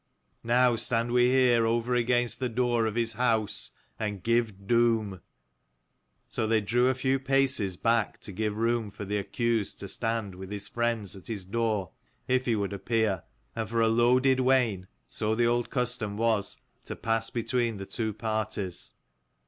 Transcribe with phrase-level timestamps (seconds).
[0.43, 3.69] Now stand we here over against the door of his house,
[3.99, 5.21] and give doom,"
[6.27, 10.33] So they drew a few paces back to give room for the accused to stand
[10.33, 11.91] with his friends at his door,
[12.27, 13.21] if he would appear:
[13.55, 18.11] and for a loaded wain, so the old custom was, to pass between the two
[18.11, 18.93] parties.